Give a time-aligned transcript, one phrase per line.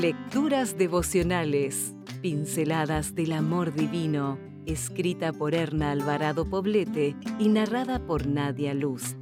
[0.00, 8.72] Lecturas devocionales, pinceladas del amor divino, escrita por Erna Alvarado Poblete y narrada por Nadia
[8.72, 9.14] Luz.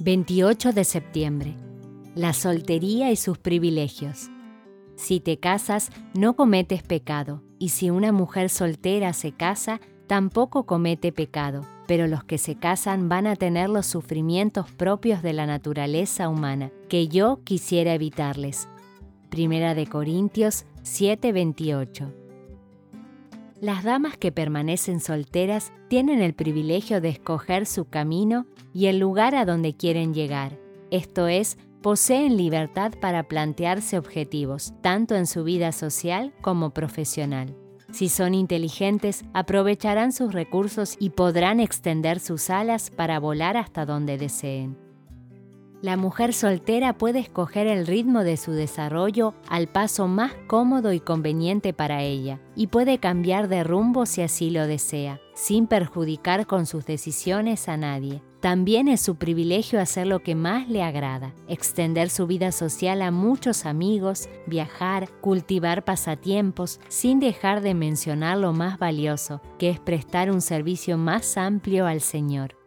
[0.00, 1.56] 28 de septiembre.
[2.14, 4.28] La soltería y sus privilegios.
[4.96, 11.12] Si te casas, no cometes pecado, y si una mujer soltera se casa, tampoco comete
[11.12, 16.28] pecado, pero los que se casan van a tener los sufrimientos propios de la naturaleza
[16.28, 18.68] humana, que yo quisiera evitarles.
[19.30, 22.12] Primera de Corintios 7:28.
[23.60, 29.34] Las damas que permanecen solteras tienen el privilegio de escoger su camino y el lugar
[29.34, 30.58] a donde quieren llegar,
[30.90, 37.54] esto es, poseen libertad para plantearse objetivos, tanto en su vida social como profesional.
[37.90, 44.18] Si son inteligentes, aprovecharán sus recursos y podrán extender sus alas para volar hasta donde
[44.18, 44.76] deseen.
[45.80, 50.98] La mujer soltera puede escoger el ritmo de su desarrollo al paso más cómodo y
[50.98, 56.66] conveniente para ella, y puede cambiar de rumbo si así lo desea, sin perjudicar con
[56.66, 58.22] sus decisiones a nadie.
[58.40, 63.10] También es su privilegio hacer lo que más le agrada, extender su vida social a
[63.10, 70.30] muchos amigos, viajar, cultivar pasatiempos, sin dejar de mencionar lo más valioso, que es prestar
[70.30, 72.57] un servicio más amplio al Señor.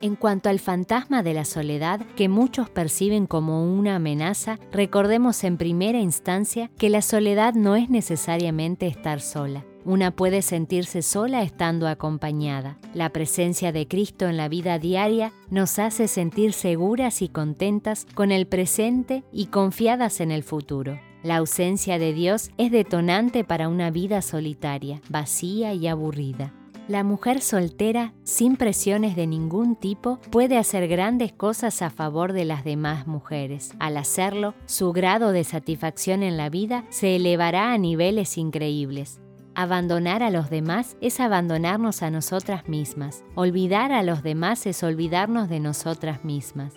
[0.00, 5.56] En cuanto al fantasma de la soledad, que muchos perciben como una amenaza, recordemos en
[5.56, 9.64] primera instancia que la soledad no es necesariamente estar sola.
[9.84, 12.78] Una puede sentirse sola estando acompañada.
[12.94, 18.30] La presencia de Cristo en la vida diaria nos hace sentir seguras y contentas con
[18.30, 21.00] el presente y confiadas en el futuro.
[21.24, 26.52] La ausencia de Dios es detonante para una vida solitaria, vacía y aburrida.
[26.88, 32.46] La mujer soltera, sin presiones de ningún tipo, puede hacer grandes cosas a favor de
[32.46, 33.72] las demás mujeres.
[33.78, 39.20] Al hacerlo, su grado de satisfacción en la vida se elevará a niveles increíbles.
[39.54, 43.22] Abandonar a los demás es abandonarnos a nosotras mismas.
[43.34, 46.72] Olvidar a los demás es olvidarnos de nosotras mismas.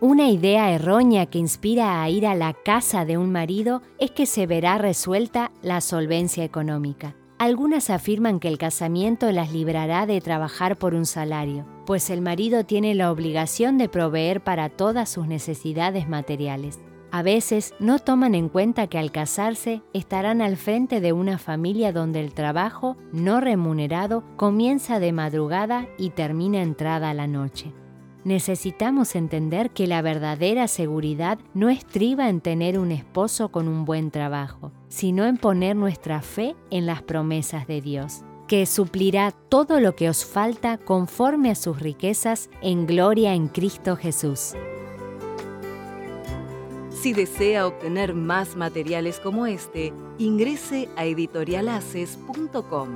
[0.00, 4.24] Una idea errónea que inspira a ir a la casa de un marido es que
[4.24, 7.14] se verá resuelta la solvencia económica.
[7.38, 12.64] Algunas afirman que el casamiento las librará de trabajar por un salario, pues el marido
[12.64, 16.80] tiene la obligación de proveer para todas sus necesidades materiales.
[17.12, 21.92] A veces no toman en cuenta que al casarse estarán al frente de una familia
[21.92, 27.72] donde el trabajo no remunerado comienza de madrugada y termina entrada a la noche
[28.26, 34.10] necesitamos entender que la verdadera seguridad no estriba en tener un esposo con un buen
[34.10, 39.94] trabajo, sino en poner nuestra fe en las promesas de Dios, que suplirá todo lo
[39.94, 44.54] que os falta conforme a sus riquezas en gloria en Cristo Jesús.
[46.90, 52.88] Si desea obtener más materiales como este, ingrese a editorialaces.com.